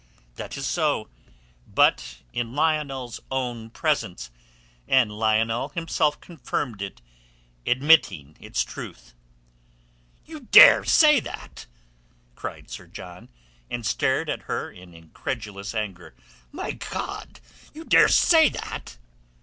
[0.33, 1.09] "That is so;
[1.67, 4.31] but in Lionel's own presence,
[4.87, 9.13] and Lionel himself confirmed it—admitting its truth."
[10.25, 11.67] "You dare say that?"
[12.33, 13.29] cried Sir John,
[13.69, 16.15] and stared at her in incredulous anger.
[16.51, 17.39] "My God!
[17.71, 18.97] You dare say that?"